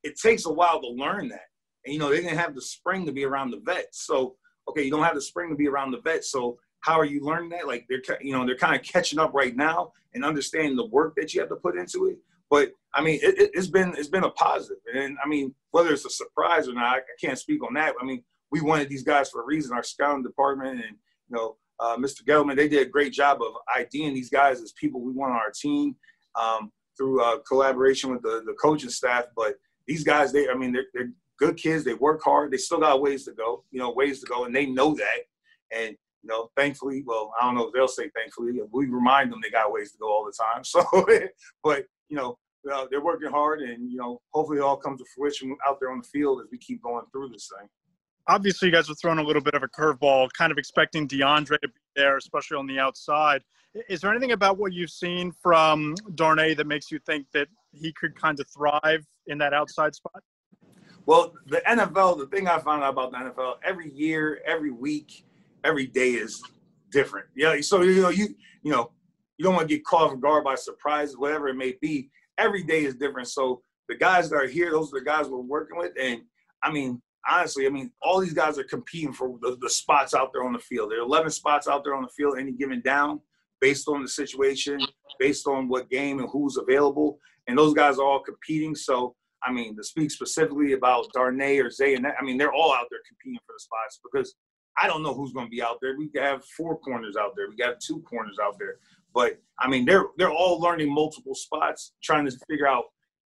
it 0.03 0.19
takes 0.19 0.47
a 0.47 0.53
while 0.53 0.81
to 0.81 0.89
learn 0.89 1.29
that. 1.29 1.49
And, 1.85 1.93
you 1.93 1.99
know, 1.99 2.11
they 2.11 2.17
didn't 2.17 2.39
have 2.39 2.55
the 2.55 2.63
spring 2.63 3.07
to 3.07 3.13
be 3.13 3.25
around 3.25 3.51
the 3.51 3.61
vets. 3.65 4.07
So, 4.07 4.37
okay, 4.69 4.83
you 4.83 4.91
don't 4.91 5.05
have 5.05 5.15
the 5.15 5.23
spring 5.23 5.51
to 5.51 5.57
be 5.57 5.69
around 5.69 5.91
the 5.91 6.01
vets. 6.01 6.31
So 6.31 6.59
how 6.81 6.99
are 6.99 7.05
you 7.05 7.21
learning 7.21 7.51
that? 7.51 7.67
Like 7.67 7.87
they're, 7.89 8.03
you 8.21 8.33
know, 8.33 8.45
they're 8.45 8.57
kind 8.57 8.77
of 8.77 8.83
catching 8.87 9.19
up 9.19 9.33
right 9.35 9.57
now 9.57 9.93
and 10.15 10.25
understanding 10.25 10.77
the 10.77 10.87
work 10.87 11.15
that 11.17 11.35
you 11.35 11.41
have 11.41 11.49
to 11.49 11.57
put 11.57 11.77
into 11.77 12.07
it. 12.07 12.19
But 12.50 12.70
I 12.94 13.02
mean, 13.02 13.19
it, 13.23 13.50
has 13.55 13.69
been 13.69 13.94
it's 13.96 14.08
been 14.08 14.25
a 14.25 14.31
positive, 14.31 14.79
and 14.94 15.17
I 15.25 15.29
mean, 15.29 15.55
whether 15.73 15.93
it's 15.93 16.05
a 16.05 16.11
surprise 16.11 16.69
or 16.69 16.75
not, 16.75 16.96
I, 16.96 17.00
can't 17.20 17.38
speak 17.38 17.64
on 17.64 17.75
that. 17.75 17.94
I 18.00 18.05
mean, 18.05 18.23
we 18.52 18.61
wanted 18.61 18.88
these 18.88 19.02
guys 19.02 19.31
for 19.31 19.43
a 19.43 19.46
reason. 19.46 19.75
Our 19.75 19.82
scouting 19.82 20.23
department 20.23 20.85
and 20.85 20.96
you 21.29 21.37
know, 21.37 21.56
uh, 21.81 21.96
Mr. 21.96 22.23
Gettleman, 22.23 22.56
they 22.56 22.69
did 22.69 22.87
a 22.87 22.91
great 22.91 23.12
job 23.12 23.41
of 23.43 23.55
IDing 23.75 24.14
these 24.14 24.31
guys 24.31 24.61
as 24.61 24.73
people 24.73 25.00
we 25.00 25.12
want 25.12 25.32
on 25.32 25.38
our 25.38 25.50
team 25.50 25.96
um, 26.41 26.70
through 26.96 27.23
uh, 27.23 27.38
collaboration 27.49 28.11
with 28.11 28.23
the, 28.23 28.43
the 28.47 28.55
coaching 28.61 28.90
staff. 28.90 29.25
But 29.37 29.55
these 29.87 30.05
guys, 30.05 30.32
they, 30.32 30.49
I 30.49 30.55
mean, 30.55 30.73
they're, 30.73 30.87
they're 30.94 31.11
good 31.38 31.56
kids. 31.56 31.85
They 31.85 31.94
work 31.94 32.23
hard. 32.23 32.52
They 32.52 32.58
still 32.58 32.81
got 32.81 33.02
ways 33.02 33.25
to 33.25 33.32
go, 33.32 33.64
you 33.70 33.79
know, 33.79 33.93
ways 33.93 34.20
to 34.20 34.26
go, 34.26 34.44
and 34.44 34.55
they 34.55 34.67
know 34.67 34.94
that. 34.94 35.19
And 35.73 35.97
you 36.23 36.29
know, 36.29 36.50
thankfully, 36.56 37.05
well, 37.06 37.32
I 37.38 37.44
don't 37.44 37.55
know 37.55 37.67
if 37.67 37.75
they'll 37.75 37.87
say 37.87 38.11
thankfully. 38.17 38.52
We 38.73 38.87
remind 38.87 39.31
them 39.31 39.40
they 39.43 39.50
got 39.50 39.73
ways 39.73 39.93
to 39.93 39.99
go 39.99 40.08
all 40.08 40.25
the 40.25 40.32
time. 40.32 40.62
So, 40.64 40.85
but 41.62 41.85
you 42.09 42.17
know, 42.17 42.37
uh, 42.73 42.87
they're 42.91 43.05
working 43.05 43.31
hard, 43.31 43.61
and 43.61 43.91
you 43.91 43.99
know, 43.99 44.21
hopefully, 44.33 44.59
it 44.59 44.62
all 44.62 44.77
comes 44.77 45.01
to 45.01 45.06
fruition 45.15 45.56
out 45.69 45.79
there 45.81 45.91
on 45.91 45.99
the 45.99 46.05
field 46.05 46.41
as 46.41 46.47
we 46.51 46.59
keep 46.59 46.83
going 46.83 47.05
through 47.12 47.29
this 47.29 47.49
thing 47.59 47.69
obviously 48.27 48.69
you 48.69 48.73
guys 48.73 48.89
were 48.89 48.95
throwing 48.95 49.19
a 49.19 49.23
little 49.23 49.43
bit 49.43 49.55
of 49.55 49.62
a 49.62 49.69
curveball, 49.69 50.29
kind 50.37 50.51
of 50.53 50.59
expecting 50.59 51.06
DeAndre 51.06 51.61
to 51.61 51.69
be 51.69 51.75
there, 51.97 52.17
especially 52.17 52.56
on 52.56 52.67
the 52.67 52.79
outside. 52.79 53.43
Is 53.89 54.01
there 54.01 54.11
anything 54.11 54.33
about 54.33 54.56
what 54.56 54.73
you've 54.73 54.91
seen 54.91 55.33
from 55.43 55.95
Darnay 56.15 56.55
that 56.55 56.67
makes 56.67 56.91
you 56.91 56.99
think 57.06 57.27
that 57.33 57.49
he 57.73 57.93
could 57.93 58.19
kind 58.19 58.39
of 58.39 58.47
thrive 58.49 59.05
in 59.27 59.39
that 59.39 59.53
outside 59.53 59.95
spot? 59.95 60.23
Well, 61.07 61.35
the 61.47 61.61
NFL, 61.67 62.19
the 62.19 62.27
thing 62.27 62.49
I 62.49 62.59
found 62.59 62.83
out 62.83 62.91
about 62.91 63.11
the 63.11 63.19
NFL, 63.19 63.57
every 63.62 63.91
year, 63.91 64.41
every 64.47 64.71
week, 64.71 65.25
every 65.65 65.87
day 65.87 66.11
is 66.11 66.43
different. 66.91 67.27
Yeah, 67.35 67.61
so 67.61 67.83
you 67.83 68.00
know, 68.00 68.09
you 68.09 68.35
you 68.62 68.71
know, 68.71 68.93
you 69.39 69.45
don't 69.45 69.55
want 69.55 69.69
to 69.69 69.75
get 69.75 69.85
caught 69.85 70.13
off 70.13 70.21
guard 70.21 70.45
by 70.45 70.55
surprise, 70.55 71.17
whatever 71.17 71.49
it 71.49 71.55
may 71.55 71.75
be. 71.81 72.11
Every 72.39 72.63
day 72.63 72.85
is 72.85 72.95
different. 72.95 73.29
So 73.29 73.63
the 73.89 73.97
guys 73.97 74.31
that 74.31 74.37
are 74.37 74.47
here, 74.47 74.71
those 74.71 74.93
are 74.93 74.99
the 74.99 75.05
guys 75.05 75.29
we're 75.29 75.39
working 75.39 75.77
with, 75.77 75.93
and 76.01 76.23
I 76.63 76.73
mean, 76.73 77.01
honestly, 77.29 77.67
I 77.67 77.71
mean, 77.71 77.91
all 78.03 78.21
these 78.21 78.33
guys 78.33 78.59
are 78.59 78.65
competing 78.65 79.13
for 79.13 79.37
the, 79.41 79.57
the, 79.61 79.71
spots 79.71 80.15
out 80.15 80.33
there 80.33 80.45
on 80.45 80.53
the 80.53 80.59
field. 80.59 80.91
There 80.91 80.99
are 80.99 81.07
11 81.07 81.31
spots 81.31 81.69
out 81.69 81.85
there 81.85 81.95
on 81.95 82.03
the 82.03 82.09
field 82.09 82.39
any 82.39 82.53
given 82.53 82.81
down 82.83 83.21
based 83.61 83.89
on 83.89 84.03
the 84.03 84.09
situation, 84.09 84.79
based 85.19 85.47
on 85.47 85.69
what 85.69 85.91
game 85.91 86.19
and 86.19 86.29
who's 86.31 86.57
available. 86.57 87.19
And 87.47 87.57
those 87.57 87.75
guys 87.75 87.99
are 87.99 88.05
all 88.05 88.21
competing. 88.21 88.75
So, 88.75 89.15
I 89.43 89.53
mean, 89.53 89.77
to 89.77 89.85
speak 89.85 90.11
specifically 90.11 90.73
about 90.73 91.07
Darnay 91.15 91.59
or 91.59 91.71
Zay, 91.71 91.95
and 91.95 92.05
that, 92.05 92.15
I 92.21 92.25
mean, 92.25 92.39
they're 92.39 92.53
all 92.53 92.75
out 92.75 92.87
there 92.91 93.01
competing 93.09 93.41
for 93.47 93.55
the 93.57 93.61
spots 93.61 94.01
because 94.03 94.35
I 94.79 94.87
don't 94.87 95.03
know 95.03 95.15
who's 95.15 95.33
going 95.33 95.47
to 95.47 95.51
be 95.51 95.63
out 95.63 95.79
there. 95.81 95.97
We 95.97 96.11
have 96.17 96.45
four 96.57 96.79
corners 96.79 97.17
out 97.17 97.33
there. 97.37 97.49
We 97.49 97.57
got 97.57 97.81
two 97.81 98.01
corners 98.01 98.39
out 98.43 98.57
there. 98.59 98.79
But 99.14 99.40
I 99.58 99.69
mean, 99.69 99.84
they're 99.84 100.06
they're 100.19 100.32
all 100.32 100.61
learning 100.61 100.93
multiple 100.93 101.34
spots, 101.34 101.93
trying 102.02 102.26
to 102.26 102.32
figure 102.49 102.66
out 102.66 102.84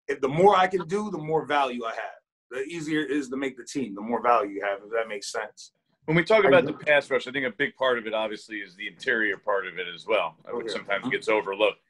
if 0.08 0.20
the 0.20 0.28
more 0.28 0.56
I 0.56 0.66
can 0.66 0.86
do, 0.86 1.10
the 1.10 1.18
more 1.18 1.46
value 1.46 1.84
I 1.84 1.92
have 1.92 2.16
the 2.50 2.60
easier 2.62 3.00
it 3.00 3.10
is 3.10 3.28
to 3.28 3.36
make 3.36 3.56
the 3.56 3.64
team, 3.64 3.94
the 3.94 4.00
more 4.00 4.22
value 4.22 4.52
you 4.52 4.64
have, 4.64 4.80
if 4.84 4.90
that 4.90 5.08
makes 5.08 5.32
sense. 5.32 5.72
When 6.04 6.16
we 6.16 6.22
talk 6.22 6.44
about 6.44 6.64
the 6.64 6.72
pass 6.72 7.10
rush, 7.10 7.26
I 7.26 7.32
think 7.32 7.46
a 7.46 7.50
big 7.50 7.74
part 7.74 7.98
of 7.98 8.06
it 8.06 8.14
obviously 8.14 8.58
is 8.58 8.76
the 8.76 8.86
interior 8.86 9.36
part 9.36 9.66
of 9.66 9.78
it 9.78 9.86
as 9.92 10.06
well, 10.06 10.36
uh, 10.46 10.56
which 10.56 10.70
sometimes 10.70 11.02
mm-hmm. 11.02 11.10
gets 11.10 11.28
overlooked. 11.28 11.80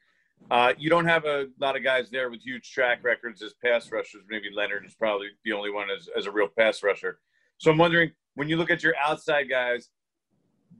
Uh, 0.49 0.73
you 0.77 0.89
don't 0.89 1.05
have 1.05 1.25
a 1.25 1.47
lot 1.59 1.75
of 1.75 1.83
guys 1.83 2.09
there 2.09 2.29
with 2.29 2.41
huge 2.41 2.71
track 2.71 3.03
records 3.03 3.41
as 3.43 3.53
pass 3.63 3.91
rushers. 3.91 4.23
Maybe 4.27 4.47
Leonard 4.53 4.85
is 4.85 4.95
probably 4.95 5.27
the 5.43 5.53
only 5.53 5.71
one 5.71 5.87
as, 5.95 6.09
as 6.17 6.25
a 6.25 6.31
real 6.31 6.47
pass 6.47 6.81
rusher. 6.81 7.19
So 7.57 7.69
I'm 7.69 7.77
wondering, 7.77 8.11
when 8.35 8.47
you 8.47 8.57
look 8.57 8.71
at 8.71 8.81
your 8.81 8.95
outside 9.03 9.49
guys, 9.49 9.89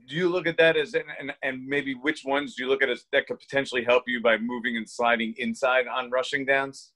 do 0.08 0.16
you 0.16 0.28
look 0.28 0.46
at 0.46 0.56
that 0.56 0.76
as 0.76 0.94
and, 0.94 1.32
and 1.42 1.66
maybe 1.66 1.94
which 1.94 2.24
ones 2.24 2.54
do 2.54 2.64
you 2.64 2.68
look 2.68 2.82
at 2.82 2.88
as 2.88 3.04
that 3.12 3.26
could 3.26 3.38
potentially 3.38 3.84
help 3.84 4.04
you 4.06 4.20
by 4.20 4.38
moving 4.38 4.76
and 4.76 4.88
sliding 4.88 5.34
inside 5.38 5.86
on 5.86 6.10
rushing 6.10 6.44
downs? 6.44 6.92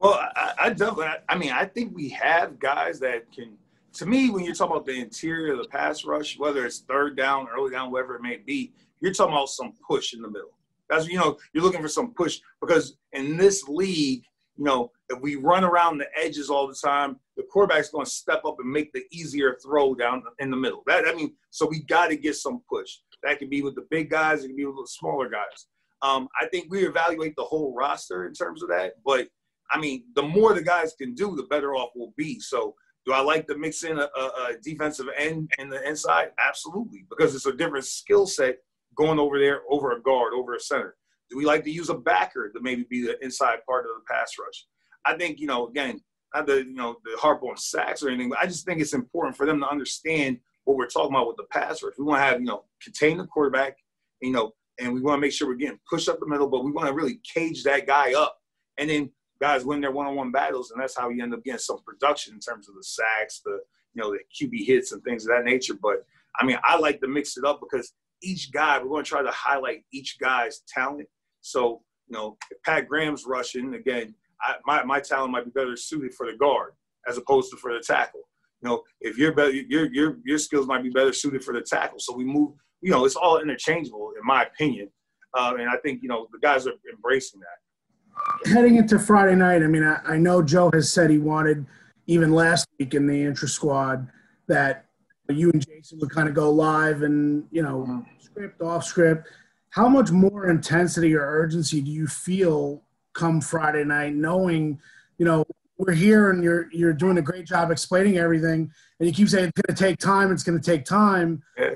Well, 0.00 0.14
I, 0.14 0.52
I 0.58 0.68
definitely. 0.70 1.06
I 1.28 1.36
mean, 1.36 1.52
I 1.52 1.64
think 1.66 1.94
we 1.94 2.08
have 2.10 2.58
guys 2.58 2.98
that 3.00 3.30
can. 3.32 3.56
To 3.94 4.06
me, 4.06 4.30
when 4.30 4.44
you're 4.44 4.54
talking 4.54 4.76
about 4.76 4.86
the 4.86 5.00
interior 5.00 5.52
of 5.52 5.58
the 5.58 5.68
pass 5.68 6.04
rush, 6.04 6.38
whether 6.38 6.64
it's 6.64 6.80
third 6.80 7.16
down, 7.16 7.48
early 7.54 7.70
down, 7.70 7.90
whatever 7.90 8.14
it 8.16 8.22
may 8.22 8.36
be, 8.36 8.72
you're 9.00 9.12
talking 9.12 9.34
about 9.34 9.48
some 9.48 9.72
push 9.86 10.14
in 10.14 10.22
the 10.22 10.28
middle. 10.30 10.56
That's 10.88 11.06
you 11.06 11.18
know, 11.18 11.38
you're 11.52 11.62
looking 11.62 11.82
for 11.82 11.88
some 11.88 12.12
push 12.14 12.40
because 12.60 12.96
in 13.12 13.36
this 13.36 13.68
league, 13.68 14.22
you 14.56 14.64
know, 14.64 14.90
if 15.08 15.20
we 15.20 15.36
run 15.36 15.64
around 15.64 15.98
the 15.98 16.06
edges 16.16 16.50
all 16.50 16.66
the 16.66 16.74
time, 16.74 17.16
the 17.40 17.46
quarterback's 17.46 17.88
going 17.88 18.04
to 18.04 18.10
step 18.10 18.42
up 18.44 18.56
and 18.58 18.70
make 18.70 18.92
the 18.92 19.02
easier 19.10 19.56
throw 19.64 19.94
down 19.94 20.22
in 20.40 20.50
the 20.50 20.56
middle. 20.56 20.82
That 20.86 21.08
I 21.08 21.14
mean, 21.14 21.34
so 21.48 21.66
we 21.66 21.82
got 21.84 22.08
to 22.08 22.16
get 22.16 22.36
some 22.36 22.60
push. 22.68 22.98
That 23.22 23.38
could 23.38 23.48
be 23.48 23.62
with 23.62 23.74
the 23.74 23.86
big 23.90 24.10
guys, 24.10 24.44
it 24.44 24.48
could 24.48 24.56
be 24.56 24.66
with 24.66 24.76
the 24.76 24.88
smaller 24.88 25.28
guys. 25.28 25.66
Um, 26.02 26.28
I 26.40 26.46
think 26.46 26.66
we 26.70 26.86
evaluate 26.86 27.34
the 27.36 27.44
whole 27.44 27.74
roster 27.74 28.26
in 28.26 28.34
terms 28.34 28.62
of 28.62 28.68
that, 28.68 28.94
but 29.04 29.28
I 29.70 29.78
mean, 29.78 30.04
the 30.14 30.22
more 30.22 30.52
the 30.52 30.62
guys 30.62 30.94
can 31.00 31.14
do, 31.14 31.34
the 31.36 31.44
better 31.44 31.74
off 31.74 31.90
we'll 31.94 32.12
be. 32.16 32.40
So, 32.40 32.74
do 33.06 33.12
I 33.12 33.20
like 33.20 33.46
to 33.46 33.56
mix 33.56 33.84
in 33.84 33.98
a, 33.98 34.08
a, 34.16 34.24
a 34.24 34.56
defensive 34.62 35.06
end 35.16 35.50
in 35.58 35.70
the 35.70 35.86
inside? 35.88 36.32
Absolutely, 36.38 37.06
because 37.08 37.34
it's 37.34 37.46
a 37.46 37.52
different 37.52 37.86
skill 37.86 38.26
set 38.26 38.58
going 38.96 39.18
over 39.18 39.38
there, 39.38 39.62
over 39.70 39.92
a 39.92 40.02
guard, 40.02 40.34
over 40.34 40.54
a 40.54 40.60
center. 40.60 40.96
Do 41.30 41.38
we 41.38 41.44
like 41.44 41.64
to 41.64 41.70
use 41.70 41.88
a 41.88 41.94
backer 41.94 42.50
to 42.50 42.60
maybe 42.60 42.84
be 42.90 43.02
the 43.02 43.22
inside 43.24 43.60
part 43.66 43.86
of 43.86 43.92
the 43.96 44.12
pass 44.12 44.32
rush? 44.38 44.66
I 45.06 45.16
think 45.16 45.38
you 45.38 45.46
know, 45.46 45.68
again, 45.68 46.00
not 46.34 46.46
the 46.46 46.58
you 46.58 46.74
know 46.74 46.96
the 47.04 47.18
harp 47.18 47.42
on 47.42 47.56
sacks 47.56 48.02
or 48.02 48.08
anything, 48.08 48.30
but 48.30 48.38
I 48.40 48.46
just 48.46 48.64
think 48.64 48.80
it's 48.80 48.94
important 48.94 49.36
for 49.36 49.46
them 49.46 49.60
to 49.60 49.68
understand 49.68 50.38
what 50.64 50.76
we're 50.76 50.86
talking 50.86 51.14
about 51.14 51.26
with 51.26 51.36
the 51.36 51.46
pass 51.50 51.82
rush. 51.82 51.94
We 51.98 52.04
want 52.04 52.20
to 52.20 52.24
have 52.24 52.40
you 52.40 52.46
know 52.46 52.64
contain 52.82 53.18
the 53.18 53.26
quarterback, 53.26 53.76
you 54.20 54.32
know, 54.32 54.52
and 54.78 54.92
we 54.92 55.00
want 55.00 55.18
to 55.18 55.20
make 55.20 55.32
sure 55.32 55.48
we're 55.48 55.54
getting 55.54 55.80
pushed 55.88 56.08
up 56.08 56.20
the 56.20 56.26
middle, 56.26 56.48
but 56.48 56.64
we 56.64 56.72
want 56.72 56.88
to 56.88 56.94
really 56.94 57.20
cage 57.34 57.64
that 57.64 57.86
guy 57.86 58.14
up, 58.14 58.38
and 58.78 58.88
then 58.88 59.10
guys 59.40 59.64
win 59.64 59.80
their 59.80 59.90
one-on-one 59.90 60.30
battles, 60.30 60.70
and 60.70 60.80
that's 60.80 60.96
how 60.96 61.08
you 61.08 61.22
end 61.22 61.34
up 61.34 61.42
getting 61.42 61.58
some 61.58 61.78
production 61.84 62.34
in 62.34 62.40
terms 62.40 62.68
of 62.68 62.74
the 62.74 62.84
sacks, 62.84 63.40
the 63.44 63.58
you 63.94 64.02
know 64.02 64.12
the 64.12 64.18
QB 64.34 64.66
hits 64.66 64.92
and 64.92 65.02
things 65.02 65.24
of 65.24 65.30
that 65.30 65.44
nature. 65.44 65.74
But 65.80 66.04
I 66.38 66.44
mean, 66.44 66.58
I 66.62 66.78
like 66.78 67.00
to 67.00 67.08
mix 67.08 67.36
it 67.36 67.44
up 67.44 67.60
because 67.60 67.92
each 68.22 68.52
guy 68.52 68.78
we're 68.78 68.88
going 68.88 69.04
to 69.04 69.08
try 69.08 69.22
to 69.22 69.30
highlight 69.30 69.84
each 69.92 70.18
guy's 70.20 70.62
talent. 70.68 71.08
So 71.40 71.82
You 72.08 72.16
know, 72.16 72.36
if 72.50 72.62
Pat 72.62 72.88
Graham's 72.88 73.24
rushing 73.26 73.74
again, 73.74 74.14
I, 74.42 74.54
my 74.66 74.84
my 74.84 75.00
talent 75.00 75.32
might 75.32 75.44
be 75.44 75.50
better 75.50 75.76
suited 75.76 76.14
for 76.14 76.30
the 76.30 76.36
guard 76.36 76.72
as 77.08 77.18
opposed 77.18 77.50
to 77.50 77.56
for 77.56 77.72
the 77.72 77.80
tackle. 77.80 78.20
You 78.62 78.68
know, 78.68 78.82
if 79.00 79.16
you're 79.16 79.32
better, 79.32 79.50
your 79.50 79.92
your 79.92 80.18
your 80.24 80.38
skills 80.38 80.66
might 80.66 80.82
be 80.82 80.90
better 80.90 81.12
suited 81.12 81.44
for 81.44 81.54
the 81.54 81.62
tackle. 81.62 81.98
So 81.98 82.14
we 82.14 82.24
move. 82.24 82.52
You 82.82 82.90
know, 82.90 83.04
it's 83.04 83.16
all 83.16 83.40
interchangeable 83.40 84.12
in 84.18 84.26
my 84.26 84.44
opinion, 84.44 84.90
uh, 85.34 85.54
and 85.58 85.68
I 85.68 85.76
think 85.78 86.02
you 86.02 86.08
know 86.08 86.28
the 86.32 86.38
guys 86.38 86.66
are 86.66 86.72
embracing 86.92 87.40
that. 87.40 88.50
Heading 88.50 88.76
into 88.76 88.98
Friday 88.98 89.34
night, 89.34 89.62
I 89.62 89.66
mean, 89.66 89.84
I, 89.84 90.00
I 90.04 90.16
know 90.18 90.42
Joe 90.42 90.70
has 90.72 90.92
said 90.92 91.10
he 91.10 91.18
wanted 91.18 91.66
even 92.06 92.32
last 92.32 92.66
week 92.78 92.94
in 92.94 93.06
the 93.06 93.22
intra 93.22 93.48
squad 93.48 94.08
that 94.48 94.86
you 95.28 95.50
and 95.52 95.64
Jason 95.64 95.98
would 96.00 96.10
kind 96.10 96.28
of 96.28 96.34
go 96.34 96.50
live 96.50 97.02
and 97.02 97.44
you 97.50 97.62
know 97.62 97.86
mm-hmm. 97.88 98.00
script 98.18 98.60
off 98.60 98.84
script. 98.84 99.28
How 99.70 99.88
much 99.88 100.10
more 100.10 100.50
intensity 100.50 101.14
or 101.14 101.20
urgency 101.20 101.80
do 101.80 101.90
you 101.90 102.06
feel 102.06 102.82
come 103.12 103.40
Friday 103.40 103.84
night, 103.84 104.14
knowing 104.14 104.80
you 105.18 105.24
know 105.24 105.44
we're 105.78 105.94
here 105.94 106.30
and 106.30 106.44
you're 106.44 106.68
you're 106.72 106.92
doing 106.92 107.18
a 107.18 107.22
great 107.22 107.46
job 107.46 107.70
explaining 107.70 108.18
everything, 108.18 108.70
and 108.98 109.08
you 109.08 109.14
keep 109.14 109.28
saying 109.28 109.48
it's 109.48 109.62
going 109.62 109.76
to 109.76 109.82
take 109.82 109.98
time. 109.98 110.32
It's 110.32 110.42
going 110.42 110.60
to 110.60 110.64
take 110.64 110.84
time. 110.84 111.42
Yeah. 111.58 111.74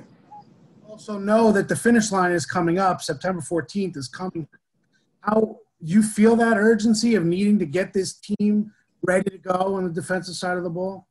Also 0.88 1.18
know 1.18 1.50
that 1.52 1.68
the 1.68 1.76
finish 1.76 2.12
line 2.12 2.30
is 2.30 2.46
coming 2.46 2.78
up. 2.78 3.02
September 3.02 3.40
14th 3.40 3.96
is 3.96 4.06
coming. 4.06 4.46
How 5.20 5.58
you 5.80 6.02
feel 6.02 6.36
that 6.36 6.56
urgency 6.56 7.14
of 7.14 7.24
needing 7.24 7.58
to 7.58 7.66
get 7.66 7.92
this 7.92 8.14
team 8.14 8.72
ready 9.02 9.30
to 9.30 9.38
go 9.38 9.74
on 9.74 9.84
the 9.84 9.90
defensive 9.90 10.34
side 10.34 10.56
of 10.56 10.64
the 10.64 10.70
ball? 10.70 11.08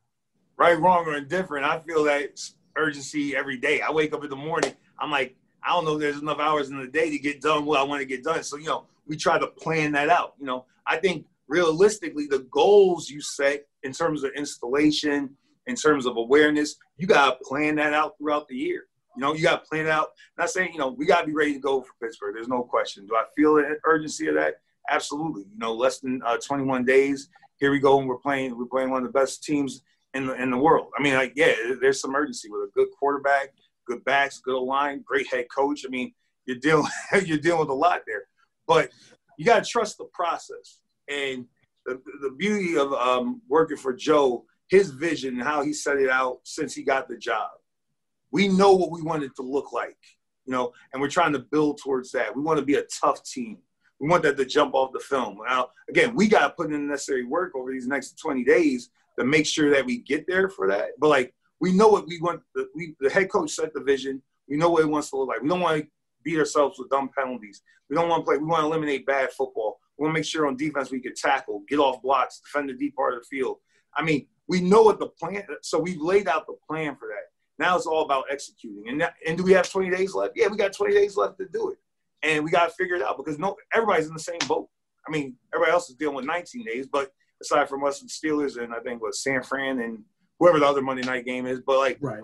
Right, 0.56 0.80
wrong, 0.80 1.06
or 1.06 1.18
indifferent. 1.18 1.66
I 1.66 1.80
feel 1.80 2.04
that 2.06 2.40
urgency 2.76 3.36
every 3.36 3.58
day. 3.58 3.82
I 3.82 3.92
wake 3.92 4.14
up 4.14 4.24
in 4.24 4.30
the 4.30 4.36
morning. 4.36 4.74
I'm 5.00 5.12
like, 5.12 5.36
I 5.64 5.70
don't 5.70 5.86
know 5.86 5.96
if 5.96 6.00
there's 6.00 6.22
enough 6.22 6.40
hours 6.40 6.70
in 6.70 6.80
the 6.80 6.88
day 6.88 7.10
to 7.10 7.20
get 7.20 7.42
done 7.42 7.66
what 7.66 7.80
I 7.80 7.84
want 7.84 8.02
to 8.02 8.06
get 8.06 8.24
done. 8.24 8.44
So, 8.44 8.58
you 8.58 8.66
know, 8.66 8.86
we 9.08 9.18
try 9.18 9.38
to 9.38 9.48
plan 9.48 9.92
that 9.94 10.10
out. 10.10 10.34
You 10.40 10.46
know, 10.46 10.66
I 10.88 10.98
think 10.98 11.26
realistically, 11.48 12.28
the 12.28 12.48
goals 12.52 13.10
you 13.10 13.22
set 13.22 13.66
in 13.84 13.92
terms 13.94 14.24
of 14.24 14.32
installation, 14.36 15.36
in 15.68 15.76
terms 15.76 16.06
of 16.06 16.18
awareness, 16.18 16.76
you 16.98 17.08
got 17.08 17.40
to 17.40 17.46
plan 17.46 17.76
that 17.76 17.94
out 17.94 18.18
throughout 18.18 18.48
the 18.48 18.56
year. 18.56 18.84
You 19.16 19.22
know, 19.22 19.34
you 19.34 19.44
got 19.44 19.64
to 19.64 19.70
plan 19.70 19.88
out. 19.88 20.10
Not 20.38 20.50
saying, 20.50 20.74
you 20.74 20.80
know, 20.80 20.90
we 20.90 21.06
got 21.06 21.22
to 21.22 21.28
be 21.28 21.34
ready 21.34 21.54
to 21.54 21.60
go 21.60 21.82
for 21.82 21.94
Pittsburgh. 22.02 22.34
There's 22.36 22.48
no 22.48 22.64
question. 22.64 23.06
Do 23.06 23.16
I 23.16 23.26
feel 23.36 23.56
the 23.56 23.78
urgency 23.86 24.28
of 24.28 24.36
that? 24.36 24.56
Absolutely. 24.90 25.44
You 25.44 25.60
know, 25.60 25.74
less 25.74 26.00
than 26.00 26.22
uh, 26.26 26.38
21 26.38 26.84
days. 26.86 27.30
Here 27.60 27.72
we 27.72 27.80
go, 27.80 28.00
and 28.00 28.08
we're 28.08 28.18
playing. 28.18 28.58
We're 28.58 28.66
playing 28.66 28.90
one 28.90 29.06
of 29.06 29.14
the 29.14 29.18
best 29.18 29.44
teams 29.44 29.84
in 30.14 30.28
the 30.28 30.42
in 30.42 30.52
the 30.52 30.58
world. 30.58 30.88
I 30.98 31.02
mean, 31.02 31.14
like, 31.14 31.34
yeah, 31.36 31.54
there's 31.80 32.02
some 32.02 32.16
urgency 32.16 32.50
with 32.50 32.62
a 32.62 32.72
good 32.74 32.88
quarterback, 33.00 33.54
good 33.88 34.04
backs, 34.04 34.40
good 34.40 34.60
line, 34.60 35.04
great 35.06 35.28
head 35.28 35.46
coach. 35.54 35.86
I 35.86 35.90
mean, 35.90 36.14
you're 36.46 36.58
dealing 36.58 36.90
you're 37.26 37.38
dealing 37.38 37.62
with 37.62 37.70
a 37.70 37.74
lot 37.74 38.02
there, 38.06 38.24
but 38.68 38.90
you 39.38 39.46
got 39.46 39.64
to 39.64 39.70
trust 39.70 39.98
the 39.98 40.06
process. 40.14 40.80
And 41.10 41.46
the, 41.86 42.02
the 42.22 42.32
beauty 42.38 42.78
of 42.78 42.94
um, 42.94 43.42
working 43.48 43.78
for 43.78 43.94
Joe, 43.94 44.46
his 44.70 44.92
vision 44.92 45.36
and 45.36 45.44
how 45.44 45.64
he 45.64 45.74
set 45.74 45.98
it 45.98 46.10
out 46.10 46.40
since 46.44 46.74
he 46.74 46.84
got 46.84 47.08
the 47.08 47.18
job. 47.18 47.50
We 48.32 48.48
know 48.48 48.74
what 48.74 48.92
we 48.92 49.02
want 49.02 49.24
it 49.24 49.36
to 49.36 49.44
look 49.44 49.74
like, 49.74 49.98
you 50.46 50.54
know, 50.54 50.72
and 50.92 51.02
we're 51.02 51.10
trying 51.10 51.34
to 51.34 51.40
build 51.40 51.80
towards 51.80 52.12
that. 52.12 52.36
We 52.36 52.42
want 52.42 52.60
to 52.60 52.66
be 52.66 52.76
a 52.76 52.84
tough 52.84 53.24
team. 53.24 53.60
We 54.00 54.10
want 54.10 54.24
that 54.24 54.38
to 54.38 54.46
jump 54.46 54.74
off 54.74 54.92
the 54.92 55.00
film. 55.00 55.38
Now, 55.48 55.70
again, 55.90 56.16
we 56.16 56.28
got 56.28 56.48
to 56.48 56.54
put 56.54 56.68
in 56.68 56.74
the 56.74 56.80
necessary 56.80 57.26
work 57.26 57.56
over 57.56 57.72
these 57.72 57.88
next 57.88 58.18
20 58.20 58.44
days 58.44 58.90
to 59.20 59.26
make 59.26 59.46
sure 59.46 59.70
that 59.70 59.86
we 59.86 60.00
get 60.00 60.26
there 60.28 60.50
for 60.50 60.68
that. 60.70 60.90
But 61.00 61.10
like, 61.10 61.34
we 61.60 61.72
know 61.72 61.88
what 61.88 62.08
we 62.08 62.20
want. 62.20 62.42
The, 62.56 62.68
we, 62.76 62.96
the 63.00 63.10
head 63.10 63.30
coach 63.30 63.52
set 63.52 63.74
the 63.74 63.82
vision. 63.82 64.22
We 64.50 64.58
know 64.58 64.70
what 64.70 64.82
it 64.82 64.90
wants 64.90 65.12
to 65.12 65.18
look 65.18 65.30
like. 65.30 65.42
We 65.42 65.48
don't 65.48 65.62
want 65.62 65.84
to 65.84 65.88
beat 66.24 66.40
ourselves 66.40 66.80
with 66.80 66.90
dumb 66.90 67.10
penalties. 67.16 67.62
We 67.90 67.96
don't 67.96 68.10
want 68.10 68.22
to 68.22 68.26
play. 68.26 68.38
We 68.38 68.46
want 68.46 68.62
to 68.62 68.68
eliminate 68.68 69.06
bad 69.06 69.32
football. 69.32 69.80
We 69.98 70.04
want 70.04 70.16
to 70.16 70.20
make 70.20 70.26
sure 70.26 70.48
on 70.48 70.58
defense 70.58 70.92
we 70.92 71.00
can 71.00 71.14
tackle, 71.16 71.64
get 71.68 71.80
off 71.80 72.02
blocks, 72.02 72.40
defend 72.40 72.70
the 72.70 72.74
deep 72.74 72.96
part 72.96 73.14
of 73.14 73.22
the 73.22 73.26
field. 73.26 73.58
I 73.96 74.04
mean, 74.04 74.28
we 74.48 74.62
know 74.62 74.84
what 74.84 75.00
the 75.00 75.08
plan. 75.08 75.44
So 75.62 75.80
we've 75.80 76.02
laid 76.02 76.28
out 76.28 76.48
the 76.48 76.56
plan 76.68 76.96
for 76.96 77.08
that. 77.10 77.26
Now 77.60 77.76
it's 77.76 77.86
all 77.86 78.04
about 78.04 78.26
executing. 78.32 78.90
And 78.90 79.02
that, 79.02 79.14
and 79.26 79.38
do 79.38 79.44
we 79.44 79.52
have 79.54 79.70
20 79.70 79.90
days 79.90 80.14
left? 80.14 80.34
Yeah, 80.36 80.48
we 80.48 80.58
got 80.58 80.74
20 80.74 80.94
days 80.94 81.16
left 81.16 81.38
to 81.40 81.48
do 81.48 81.72
it, 81.72 81.78
and 82.24 82.44
we 82.44 82.52
got 82.52 82.68
to 82.68 82.74
figure 82.74 82.96
it 82.96 83.04
out 83.04 83.18
because 83.18 83.38
no, 83.38 83.56
everybody's 83.74 84.08
in 84.08 84.14
the 84.14 84.20
same 84.20 84.40
boat. 84.48 84.70
I 85.08 85.12
mean, 85.12 85.36
everybody 85.54 85.74
else 85.74 85.90
is 85.90 85.96
dealing 85.96 86.16
with 86.16 86.26
19 86.26 86.66
days, 86.66 86.88
but 86.88 87.12
aside 87.42 87.70
from 87.70 87.84
us 87.84 88.02
and 88.02 88.10
Steelers 88.10 88.62
and 88.62 88.74
I 88.74 88.80
think 88.80 89.02
what 89.02 89.16
San 89.16 89.44
Fran 89.44 89.80
and 89.80 90.00
whoever 90.40 90.60
the 90.60 90.66
other 90.66 90.82
Monday 90.82 91.04
night 91.04 91.26
game 91.26 91.46
is, 91.46 91.60
but 91.60 91.78
like, 91.78 91.98
right. 92.02 92.24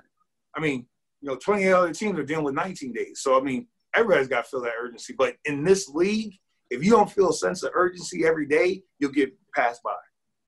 I 0.55 0.59
mean, 0.59 0.85
you 1.21 1.29
know, 1.29 1.35
28 1.35 1.71
other 1.71 1.93
teams 1.93 2.17
are 2.17 2.23
dealing 2.23 2.45
with 2.45 2.55
19 2.55 2.93
days. 2.93 3.21
So 3.21 3.39
I 3.39 3.43
mean, 3.43 3.67
everybody's 3.95 4.27
got 4.27 4.45
to 4.45 4.49
feel 4.49 4.61
that 4.61 4.73
urgency. 4.81 5.13
But 5.17 5.35
in 5.45 5.63
this 5.63 5.89
league, 5.89 6.35
if 6.69 6.83
you 6.83 6.91
don't 6.91 7.11
feel 7.11 7.29
a 7.29 7.33
sense 7.33 7.63
of 7.63 7.71
urgency 7.73 8.25
every 8.25 8.45
day, 8.45 8.83
you'll 8.99 9.11
get 9.11 9.33
passed 9.55 9.81
by. 9.83 9.95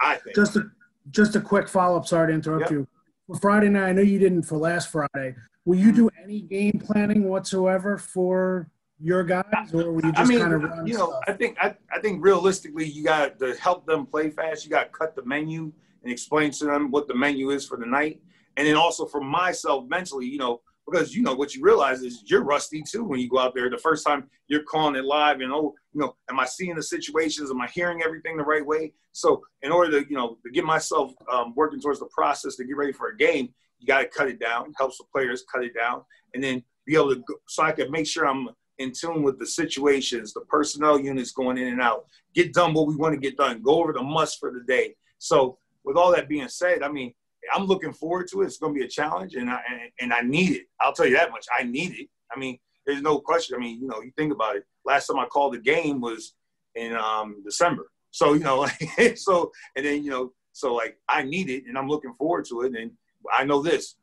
I 0.01 0.15
think. 0.15 0.35
Just 0.35 0.55
a 0.55 0.63
just 1.09 1.35
a 1.35 1.41
quick 1.41 1.67
follow 1.67 1.97
up. 1.97 2.07
Sorry 2.07 2.27
to 2.27 2.33
interrupt 2.33 2.63
yep. 2.63 2.71
you. 2.71 2.87
For 3.27 3.39
Friday 3.39 3.69
night, 3.69 3.89
I 3.89 3.91
know 3.93 4.01
you 4.01 4.19
didn't 4.19 4.43
for 4.43 4.57
last 4.57 4.91
Friday. 4.91 5.35
Will 5.65 5.77
you 5.77 5.87
mm-hmm. 5.87 5.95
do 5.95 6.09
any 6.23 6.41
game 6.41 6.81
planning 6.83 7.23
whatsoever 7.29 7.97
for 7.97 8.69
your 8.99 9.23
guys, 9.23 9.73
or 9.73 9.91
will 9.91 10.05
you 10.05 10.11
just 10.11 10.19
I 10.19 10.25
mean, 10.25 10.39
kind 10.39 10.53
of 10.53 10.63
run? 10.63 10.87
You 10.87 10.93
know, 10.93 11.09
stuff? 11.09 11.23
I 11.27 11.33
think 11.33 11.57
I, 11.59 11.75
I 11.91 11.99
think 11.99 12.23
realistically, 12.23 12.85
you 12.85 13.03
got 13.03 13.39
to 13.39 13.55
help 13.55 13.85
them 13.85 14.05
play 14.05 14.29
fast. 14.29 14.63
You 14.63 14.71
got 14.71 14.83
to 14.83 14.89
cut 14.89 15.15
the 15.15 15.25
menu 15.25 15.71
and 16.03 16.11
explain 16.11 16.51
to 16.51 16.65
them 16.65 16.91
what 16.91 17.07
the 17.07 17.15
menu 17.15 17.51
is 17.51 17.67
for 17.67 17.77
the 17.77 17.85
night, 17.85 18.21
and 18.57 18.67
then 18.67 18.75
also 18.75 19.05
for 19.05 19.21
myself 19.21 19.87
mentally, 19.87 20.27
you 20.27 20.37
know, 20.37 20.61
because 20.91 21.15
you 21.15 21.23
know 21.23 21.33
what 21.33 21.55
you 21.55 21.63
realize 21.63 22.01
is 22.01 22.23
you're 22.25 22.43
rusty 22.43 22.83
too 22.83 23.03
when 23.03 23.19
you 23.19 23.29
go 23.29 23.39
out 23.39 23.55
there. 23.55 23.69
The 23.69 23.77
first 23.77 24.05
time 24.05 24.29
you're 24.47 24.63
calling 24.63 24.95
it 24.95 25.05
live, 25.05 25.39
and 25.39 25.51
oh, 25.51 25.73
you 25.93 26.01
know, 26.01 26.15
am 26.29 26.39
I 26.39 26.45
seeing 26.45 26.75
the 26.75 26.83
situations? 26.83 27.49
Am 27.49 27.61
I 27.61 27.67
hearing 27.67 28.01
everything 28.03 28.37
the 28.37 28.43
right 28.43 28.65
way? 28.65 28.93
So 29.11 29.41
in 29.61 29.71
order 29.71 30.01
to 30.01 30.09
you 30.09 30.15
know 30.15 30.37
to 30.43 30.51
get 30.51 30.65
myself 30.65 31.13
um, 31.31 31.53
working 31.55 31.79
towards 31.79 31.99
the 31.99 32.07
process 32.07 32.55
to 32.57 32.65
get 32.65 32.75
ready 32.75 32.91
for 32.91 33.09
a 33.09 33.17
game, 33.17 33.49
you 33.79 33.87
got 33.87 33.99
to 33.99 34.07
cut 34.07 34.27
it 34.27 34.39
down. 34.39 34.73
Helps 34.77 34.97
the 34.97 35.05
players 35.11 35.43
cut 35.51 35.63
it 35.63 35.73
down, 35.75 36.03
and 36.33 36.43
then 36.43 36.63
be 36.85 36.95
able 36.95 37.15
to 37.15 37.21
go, 37.21 37.35
so 37.47 37.63
I 37.63 37.71
can 37.71 37.91
make 37.91 38.07
sure 38.07 38.27
I'm 38.27 38.49
in 38.77 38.91
tune 38.91 39.23
with 39.23 39.37
the 39.39 39.45
situations, 39.45 40.33
the 40.33 40.41
personnel 40.41 40.99
units 40.99 41.31
going 41.31 41.57
in 41.57 41.67
and 41.67 41.81
out, 41.81 42.05
get 42.33 42.53
done 42.53 42.73
what 42.73 42.87
we 42.87 42.95
want 42.95 43.13
to 43.13 43.19
get 43.19 43.37
done, 43.37 43.61
go 43.61 43.81
over 43.81 43.93
the 43.93 44.01
must 44.01 44.39
for 44.39 44.51
the 44.51 44.61
day. 44.61 44.95
So 45.19 45.59
with 45.83 45.97
all 45.97 46.11
that 46.13 46.27
being 46.27 46.47
said, 46.47 46.81
I 46.81 46.89
mean, 46.89 47.13
I'm 47.53 47.65
looking 47.65 47.93
forward 47.93 48.27
to 48.31 48.41
it. 48.41 48.45
It's 48.45 48.57
going 48.57 48.73
to 48.73 48.79
be 48.79 48.85
a 48.85 48.89
challenge, 48.89 49.35
and 49.35 49.49
I 49.49 49.61
and, 49.69 49.81
and 49.99 50.13
I 50.13 50.21
need 50.21 50.51
it. 50.51 50.67
I'll 50.79 50.93
tell 50.93 51.07
you 51.07 51.15
that 51.15 51.31
much. 51.31 51.45
I 51.57 51.63
need 51.63 51.93
it. 51.93 52.07
I 52.33 52.39
mean, 52.39 52.59
there's 52.85 53.01
no 53.01 53.19
question. 53.19 53.55
I 53.55 53.59
mean, 53.59 53.81
you 53.81 53.87
know, 53.87 54.01
you 54.01 54.11
think 54.17 54.33
about 54.33 54.55
it. 54.55 54.65
Last 54.85 55.07
time 55.07 55.19
I 55.19 55.25
called 55.25 55.53
the 55.53 55.59
game 55.59 56.01
was 56.01 56.33
in 56.75 56.95
um, 56.95 57.41
December. 57.43 57.91
So 58.11 58.33
you 58.33 58.43
know, 58.43 58.59
like, 58.97 59.17
so 59.17 59.51
and 59.75 59.85
then 59.85 60.03
you 60.03 60.11
know, 60.11 60.33
so 60.51 60.73
like 60.75 60.97
I 61.07 61.23
need 61.23 61.49
it, 61.49 61.65
and 61.67 61.77
I'm 61.77 61.87
looking 61.87 62.13
forward 62.13 62.45
to 62.49 62.61
it. 62.61 62.75
And 62.75 62.91
I 63.31 63.43
know 63.43 63.61
this. 63.61 63.95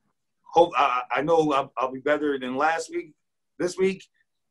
Hope 0.52 0.72
I, 0.76 1.02
I 1.16 1.22
know 1.22 1.52
I'll, 1.52 1.72
I'll, 1.76 1.92
be 1.92 2.00
better 2.00 2.38
than 2.38 2.56
last 2.56 2.90
week. 2.90 3.12
This 3.58 3.76
week, 3.76 4.02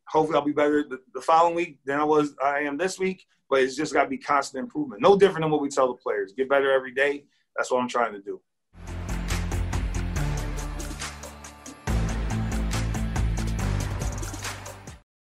hopefully, 0.08 0.38
I'll 0.38 0.46
be 0.46 0.52
better 0.52 0.84
the, 0.84 1.00
the 1.16 1.22
following 1.22 1.56
week 1.56 1.80
than 1.86 2.00
I 2.00 2.04
was. 2.04 2.36
I 2.44 2.60
am 2.60 2.78
this 2.78 3.00
week. 3.00 3.26
But 3.50 3.62
it's 3.62 3.76
just 3.76 3.94
got 3.94 4.04
to 4.04 4.10
be 4.10 4.18
constant 4.18 4.64
improvement. 4.64 5.02
No 5.02 5.18
different 5.18 5.44
than 5.44 5.52
what 5.52 5.62
we 5.62 5.70
tell 5.70 5.88
the 5.88 5.94
players. 5.94 6.34
Get 6.36 6.50
better 6.50 6.72
every 6.72 6.94
day. 6.94 7.24
That's 7.56 7.72
what 7.72 7.82
I'm 7.82 7.88
trying 7.88 8.14
to 8.14 8.20
do. 8.20 8.42